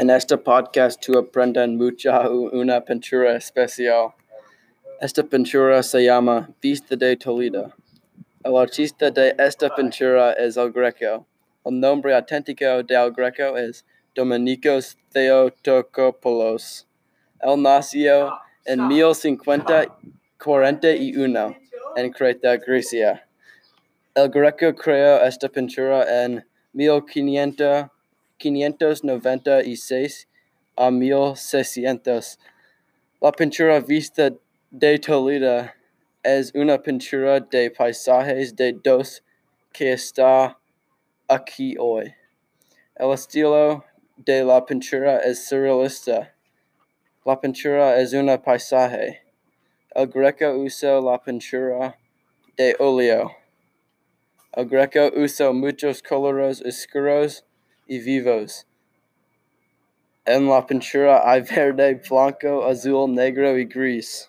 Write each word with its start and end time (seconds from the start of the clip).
En 0.00 0.10
este 0.10 0.38
podcast 0.38 1.04
tú 1.04 1.18
aprendes 1.18 1.68
mucha 1.68 2.30
una 2.30 2.84
pintura 2.84 3.34
especial. 3.34 4.14
Esta 5.00 5.24
pintura 5.24 5.82
se 5.82 6.04
llama 6.04 6.48
Vista 6.62 6.94
de 6.94 7.16
Toledo. 7.16 7.74
El 8.44 8.56
artista 8.56 9.10
de 9.10 9.34
esta 9.36 9.74
pintura 9.74 10.34
es 10.34 10.56
El 10.56 10.70
Greco. 10.70 11.26
El 11.64 11.80
nombre 11.80 12.14
auténtico 12.14 12.84
del 12.84 13.12
Greco 13.12 13.56
es 13.56 13.84
Dominicos 14.14 14.96
Theotokopoulos. 15.10 16.86
Él 17.40 17.60
nació 17.60 18.38
en 18.66 18.86
1541 18.86 21.56
en 21.96 22.12
Creta, 22.12 22.56
Grecia. 22.56 23.26
El 24.14 24.28
Greco 24.28 24.72
creó 24.76 25.24
esta 25.24 25.48
pintura 25.48 26.24
en 26.24 26.46
1596 28.38 30.28
a 30.76 30.90
1600. 30.90 32.38
La 33.20 33.32
pintura 33.32 33.80
Vista 33.80 34.30
de 34.70 34.98
Toledo 34.98 35.70
es 36.22 36.52
una 36.54 36.80
pintura 36.80 37.40
de 37.40 37.70
paisajes 37.70 38.54
de 38.54 38.72
dos 38.72 39.22
que 39.72 39.92
está 39.92 40.56
aquí 41.26 41.74
hoy. 41.78 42.14
El 42.94 43.12
estilo 43.12 43.84
de 44.16 44.44
la 44.44 44.64
pintura 44.64 45.18
es 45.18 45.48
surrealista. 45.48 46.34
La 47.24 47.40
pintura 47.40 48.00
es 48.00 48.12
una 48.12 48.40
paisaje. 48.40 49.22
El 49.94 50.06
Greco 50.06 50.52
usó 50.58 51.00
la 51.00 51.20
pintura 51.20 51.98
de 52.56 52.76
óleo. 52.78 53.32
El 54.52 54.68
Greco 54.68 55.10
usó 55.16 55.52
muchos 55.52 56.02
colores 56.02 56.62
oscuros 56.62 57.44
y 57.88 57.98
vivos. 57.98 58.66
En 60.24 60.46
la 60.46 60.64
pintura 60.66 61.28
hay 61.28 61.40
verde, 61.40 62.00
blanco, 62.08 62.66
azul, 62.66 63.14
negro 63.14 63.58
y 63.58 63.64
gris. 63.64 64.28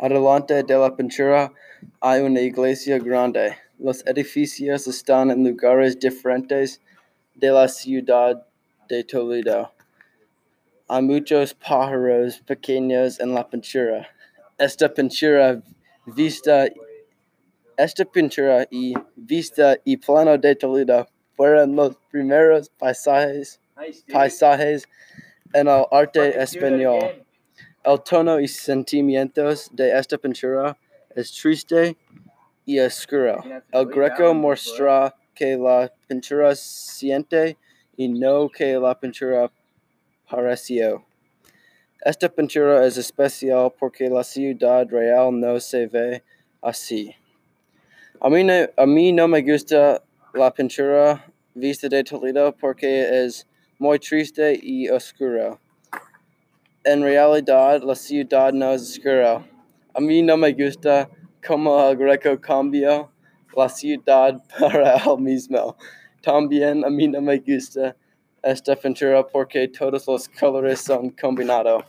Adelante 0.00 0.62
de 0.62 0.78
la 0.78 0.94
pintura 0.94 1.52
hay 2.00 2.20
una 2.20 2.40
iglesia 2.40 3.00
grande. 3.00 3.56
Los 3.80 4.06
edificios 4.06 4.86
están 4.86 5.32
en 5.32 5.42
lugares 5.42 5.98
diferentes 5.98 6.80
de 7.34 7.50
la 7.50 7.66
ciudad 7.66 8.46
de 8.88 9.02
Toledo. 9.02 9.72
Hay 10.90 11.02
muchos 11.02 11.52
pájaros 11.52 12.40
pequeños 12.46 13.20
en 13.20 13.34
la 13.34 13.46
pintura. 13.46 14.08
Esta 14.56 14.88
pintura 14.88 15.60
vista 16.06 16.66
esta 17.76 18.04
pintura 18.04 18.66
y 18.70 18.94
vista 19.14 19.76
y 19.84 19.98
plano 19.98 20.36
de 20.38 20.56
Toledo 20.56 21.06
fueron 21.36 21.76
los 21.76 21.94
primeros 22.10 22.70
paisajes, 22.70 23.60
paisajes 24.10 24.88
en 25.52 25.68
el 25.68 25.84
arte 25.90 26.42
español. 26.42 27.24
El 27.84 28.02
tono 28.02 28.40
y 28.40 28.48
sentimientos 28.48 29.68
de 29.72 29.96
esta 29.96 30.16
pintura 30.18 30.76
es 31.14 31.32
triste 31.32 31.96
y 32.64 32.80
oscuro. 32.80 33.44
El 33.72 33.86
Greco 33.86 34.34
muestra 34.34 35.14
que 35.34 35.56
la 35.56 35.92
pintura 36.08 36.54
siente 36.56 37.56
y 37.96 38.08
no 38.08 38.48
que 38.48 38.76
la 38.78 38.98
pintura 38.98 39.52
pareció. 40.30 41.04
Esta 42.04 42.28
pintura 42.28 42.86
es 42.86 42.96
especial 42.96 43.72
porque 43.78 44.08
la 44.08 44.22
ciudad 44.22 44.86
real 44.88 45.38
no 45.38 45.58
se 45.58 45.86
ve 45.86 46.22
así. 46.62 47.14
A 48.20 48.28
mí, 48.28 48.44
no, 48.44 48.52
a 48.76 48.86
mí 48.86 49.12
no 49.12 49.26
me 49.26 49.42
gusta 49.42 50.02
la 50.34 50.52
pintura 50.52 51.24
vista 51.54 51.88
de 51.88 52.04
Toledo 52.04 52.54
porque 52.56 53.24
es 53.24 53.46
muy 53.78 53.98
triste 53.98 54.58
y 54.62 54.88
oscuro. 54.88 55.60
En 56.84 57.02
realidad, 57.02 57.82
la 57.82 57.94
ciudad 57.94 58.52
no 58.52 58.72
es 58.72 58.82
oscura. 58.82 59.44
A 59.94 60.00
mí 60.00 60.22
no 60.22 60.36
me 60.36 60.52
gusta 60.52 61.08
cómo 61.46 61.88
el 61.88 61.96
Greco 61.96 62.40
cambió 62.40 63.10
la 63.56 63.68
ciudad 63.68 64.40
para 64.58 64.96
él 64.96 65.18
mismo. 65.18 65.76
También 66.22 66.84
a 66.84 66.90
mí 66.90 67.08
no 67.08 67.20
me 67.20 67.38
gusta 67.38 67.96
esta 68.42 68.76
pintura 68.76 69.26
porque 69.26 69.68
todos 69.68 70.06
los 70.06 70.28
colores 70.28 70.80
son 70.80 71.10
combinados. 71.10 71.84